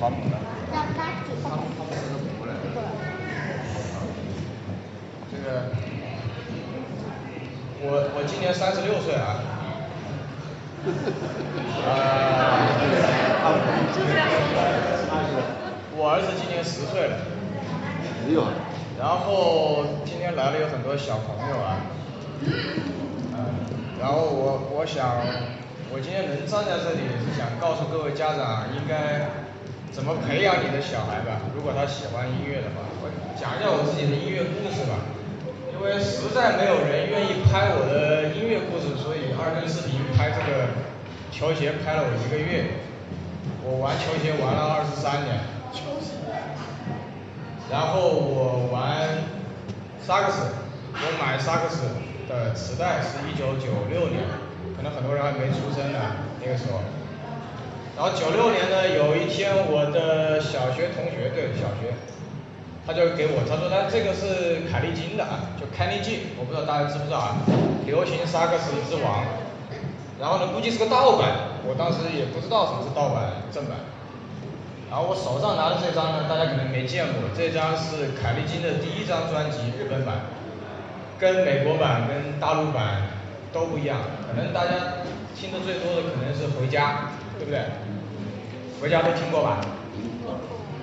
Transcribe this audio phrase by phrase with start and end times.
[0.00, 0.38] 发梦了。
[0.72, 2.66] 让他主他们他们是怎么来的？
[5.30, 5.70] 这个，
[7.82, 9.36] 我我今年三十六岁啊。
[11.84, 11.90] 呃，
[15.96, 17.18] 我儿子今年十岁了。
[18.26, 18.44] 没有。
[18.98, 21.76] 然后今天来了有很多小朋友啊。
[22.42, 23.38] 嗯，
[24.00, 25.20] 然后我我想，
[25.92, 29.39] 我今天能站在这里是想告诉各位家长应该
[29.92, 35.02] 怎么培养你的小孩吧，如果他喜欢音乐的话，我讲一下我自己的音乐故事吧。
[35.74, 40.68] 因为实在没有人愿意拍我的音乐故事，所以二更视频拍这个
[41.32, 42.84] 球鞋拍了我一个月。
[43.64, 45.40] 我玩球鞋玩了二十三年。
[45.72, 46.16] 球鞋
[47.70, 49.26] 然后我玩
[50.00, 50.52] 萨克斯，
[50.94, 51.82] 我买萨克斯
[52.28, 54.22] 的磁带是一九九六年，
[54.76, 55.98] 可能很多人还没出生呢
[56.40, 56.80] 那个时候。
[58.00, 61.92] 然后九六年呢有一天我的小学同学对小学，
[62.86, 67.36] 他就给我他说他这个是凯利金的啊，就 Kenny G，我不知道大家知不知道啊，
[67.84, 69.20] 流行萨克斯之王。
[70.18, 73.76] 然后呢估计是个盗版，我当时也不知道什么是盗版正版。
[74.88, 80.24] 然后我手上拿的这张呢，大家可能没见过，这张是凯利金的第一张专辑日本版，
[81.20, 83.12] 跟美国版跟大陆版
[83.52, 85.04] 都不一样，可能大家
[85.36, 87.60] 听的最多的可能是回家，对不对？
[88.80, 89.60] 回家都听过吧？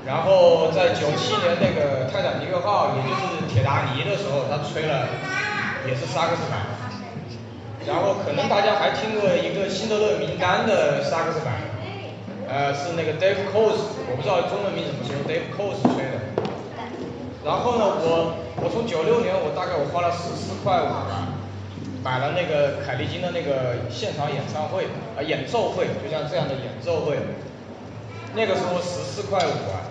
[0.06, 5.10] 然后在九七年那个泰坦尼克号，也就是铁达尼的时候，他吹了
[5.88, 6.62] 也是萨克斯版。
[7.88, 11.56] 然后可能大家还听过一个辛德勒名单的萨克斯版。
[12.48, 16.22] 呃，是那个 Dave Coles，我不知道中文名怎么说，Dave Coles 吹的。
[17.44, 21.36] 然后呢，我我从九六年，我大概我花了十四块五啊，
[22.04, 24.86] 买了那个凯利金的那个现场演唱会
[25.18, 27.18] 啊演奏会，就像这样的演奏会。
[28.36, 29.86] 那个时候十四块五啊，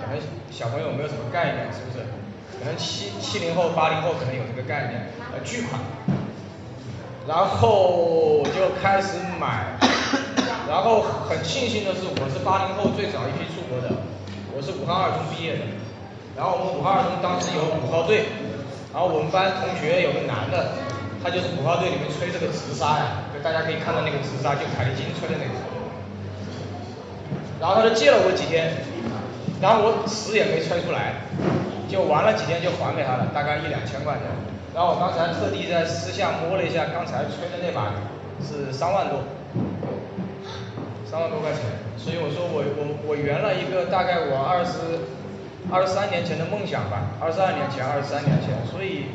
[0.00, 2.04] 可能小朋友没有什么概念，是不是？
[2.58, 5.80] 可能七七零后八零后可能有这个概念，呃巨款。
[7.26, 9.78] 然后我就开始买。
[10.68, 13.90] 然后很庆幸的是，我是八零后最早一批出国的，
[14.54, 15.66] 我是武汉二中毕业的。
[16.36, 18.30] 然后我们武汉二中当时有五号队，
[18.94, 20.78] 然后我们班同学有个男的，
[21.24, 25.69] 他就是五号队里面吹这个直沙呀，就大家可以看到那个直沙，就凯利金吹的那个。
[27.60, 28.72] 然后他就借了我几天，
[29.60, 31.20] 然后我死也没吹出来，
[31.88, 34.24] 就玩了几天就还给他了，大概一两千块钱。
[34.74, 37.92] 然后我刚才特地在私下摸了一下，刚才吹的那把
[38.40, 39.20] 是三万多。
[41.04, 41.60] 三万多块钱，
[41.98, 45.10] 所以我说我我我圆了一个大概我二十
[45.68, 49.10] 二十三年前的梦想吧，二十二年前二十三年前，所以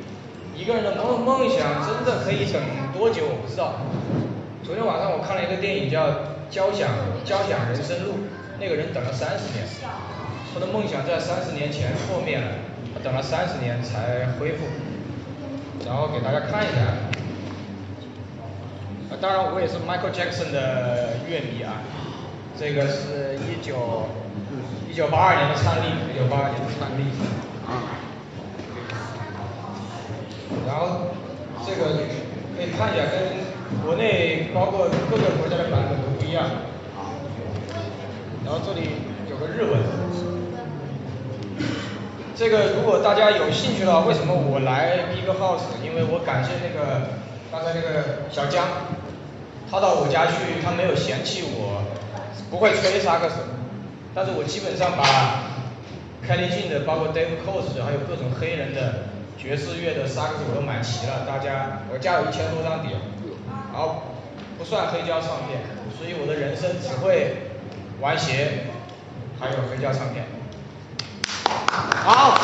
[0.54, 3.80] 一个人的梦梦想真的可以等多久我不知道。
[4.62, 6.04] 昨天晚上我看了一个电影叫
[6.50, 6.90] 《交响
[7.26, 8.12] 交响人生路》，
[8.60, 9.66] 那个人等了三十年，
[10.54, 12.48] 他的梦想在三十年前破灭了，
[12.94, 14.66] 他等了三十年才恢复，
[15.86, 16.96] 然后给大家看一下。
[19.22, 21.82] 当然我也是 Michael Jackson 的乐迷啊，
[22.60, 24.08] 这个是一九
[24.92, 27.04] 一九八二年的唱例，一九八二年的唱例。
[30.68, 31.16] 然后
[31.66, 31.96] 这个
[32.56, 33.46] 可以看一下，跟
[33.86, 35.85] 国内包括各个国家的版
[36.36, 36.56] 本都
[37.26, 37.86] 不一样。
[38.44, 38.90] 然后这里
[39.30, 39.80] 有个日文。
[42.36, 45.80] 这个如果大家有兴趣的话，为什么我来 Big House？
[45.84, 47.08] 因为我感谢那个
[47.52, 48.68] 刚才那个小江。
[49.72, 51.82] 他到我家去，他没有嫌弃我
[52.52, 53.36] 不会吹萨克斯，
[54.14, 55.04] 但是我基本上把
[56.22, 59.10] 凯利金的，包括 Dave c o s 还有各种黑人的
[59.40, 61.26] 爵士乐的萨克斯我都买齐了。
[61.26, 62.96] 大家，我家有一千多张碟，
[63.74, 64.04] 然后
[64.58, 65.62] 不算黑胶唱片，
[65.98, 67.50] 所以我的人生只会
[68.00, 68.66] 玩鞋，
[69.40, 70.26] 还有黑胶唱片。
[72.04, 72.40] 好，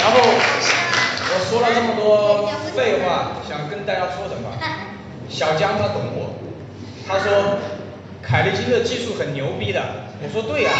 [0.00, 4.50] 然后我说了这么多废话，想跟大家说什么？
[5.28, 6.34] 小江他懂我，
[7.06, 7.58] 他说
[8.22, 9.80] 凯利金的技术很牛逼的，
[10.22, 10.70] 我说对呀，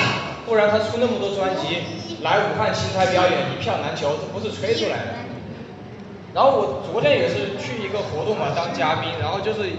[0.45, 5.30] 不然他出那么多专辑，来武汉青台表演一票难求，这不是吹出来的。
[6.33, 9.71] 然后我昨天也是去一个活动嘛，当嘉宾，然后就是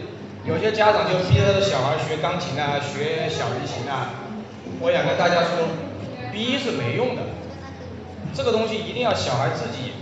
[0.46, 4.10] 有些家长就逼着他的小孩学钢琴啊，学小提琴啊，
[4.82, 5.68] 我想跟大家说，
[6.32, 7.22] 逼是没用的，
[8.34, 9.94] 这个东西一定要小孩自己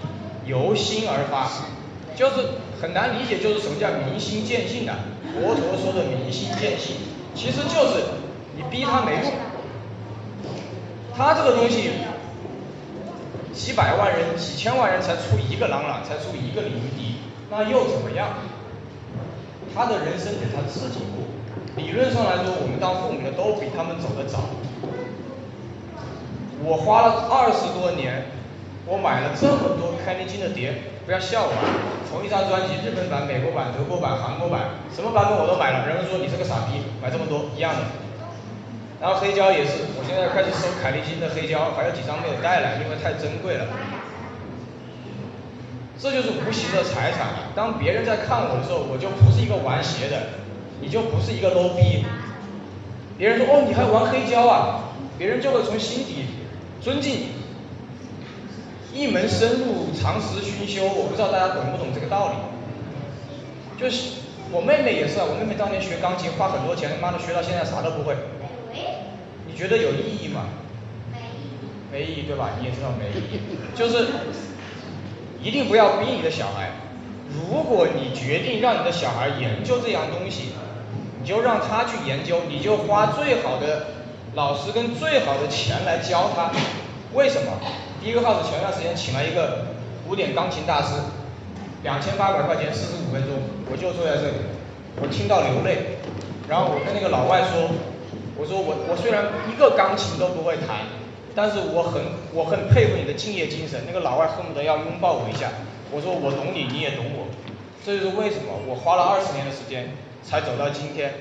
[0.45, 1.47] 由心而发。
[2.15, 2.35] 就是
[2.81, 4.99] 很难理解，就是什么叫明心见性啊？
[5.31, 6.97] 佛陀说的明心见性，
[7.33, 8.03] 其实就是
[8.57, 9.31] 你逼他没用。
[11.15, 11.91] 他这个东西，
[13.53, 17.15] 几百万人、几千万人才出一个朗朗，才出一个李云迪，
[17.49, 18.29] 那又怎么样？
[19.75, 21.25] 他的人生得他自己过，
[21.75, 24.49] 理论上来说，我们当父母的都比他们走得早。
[26.61, 28.25] 我花了二十多年，
[28.85, 30.73] 我买了这么多凯尼金的碟，
[31.05, 31.63] 不要笑我啊！
[32.11, 35.87] 同一张专辑，日本版、美国版、德国版、韩国版，什么版本我都买了。
[35.87, 38.08] 人们说你是个傻逼，买这么多一样的。
[39.01, 43.65] 然后黑胶也是，我现在开始收凯利金的黑胶，还有几张没有带来，因为太珍贵了。
[45.97, 47.27] 这就是无形的财产。
[47.55, 50.35] 当别人在看我的时候，我就不是一个玩鞋的，
[50.81, 52.03] 你就不是一个 low 逼。
[53.17, 54.91] 别人说哦，你还玩黑胶啊？
[55.17, 56.25] 别人就会从心底
[56.81, 57.27] 尊敬你。
[58.93, 62.35] 一门深入，长时熏修，我不知道大家懂不懂这个道理。
[63.79, 64.19] 就是
[64.51, 68.15] 我妹妹也是啊，我妹妹当年学钢琴花很多钱，他妈的学到现在啥都不会。
[69.59, 70.45] 你觉得有意义吗？
[71.11, 71.67] 没意义。
[71.91, 72.51] 没意义对吧？
[72.57, 73.39] 你也知道没意义，
[73.75, 74.07] 就是。
[75.43, 76.71] 一定不要逼你的小孩。
[77.33, 80.53] 如果你决定让你的小孩研究这样东西，
[81.21, 83.87] 你就让他去研究，你就花最好的
[84.33, 86.51] 老师跟最好的钱来教他。
[87.13, 87.51] 为什么？
[88.01, 89.65] 第一个号子前段时间请了一个
[90.07, 90.93] 古典钢琴大师，
[91.83, 93.39] 两千八百块钱四十五分钟，
[93.71, 94.35] 我就坐在这里，
[95.01, 95.99] 我听到流泪。
[96.49, 97.69] 然后我跟那个老外说，
[98.39, 100.87] 我说我我虽然一个钢琴都不会弹。
[101.35, 102.01] 但是我很
[102.33, 105.51] 我很佩服你的敬业精神，那个老外恨不得要拥抱我一下。
[105.91, 107.27] 我说我懂你，你也懂我，
[107.85, 109.93] 这就是为什么我花了二十年的时间
[110.23, 111.13] 才走到今天。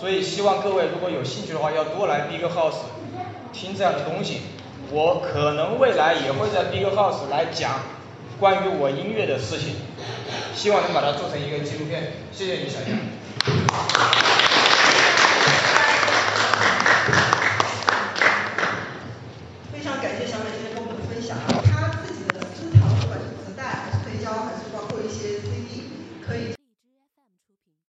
[0.00, 2.88] 所以希望各位如果有兴趣的话，要多来 Big House
[3.52, 4.40] 听这样的东西。
[4.90, 7.82] 我可能未来也会在 Big House 来讲
[8.40, 9.76] 关于我音乐的事情，
[10.54, 12.14] 希望能把它做成一个纪录片。
[12.32, 14.27] 谢谢你，小杨。